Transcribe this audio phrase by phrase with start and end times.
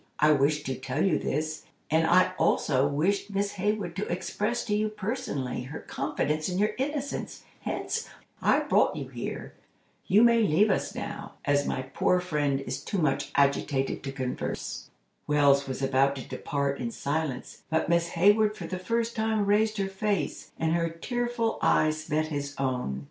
[0.17, 4.75] I wished to tell you this, and I also wished Miss Hayward to express to
[4.75, 8.09] you personally, her confidence in your innocence; hence,
[8.41, 9.53] I brought you here.
[10.07, 14.89] You may leave us now, as my poor friend is too much agitated to converse."
[15.27, 19.77] Wells was about to depart in silence, but Miss Hayward for the first time raised
[19.77, 22.99] her face, and her tearful eyes met his own.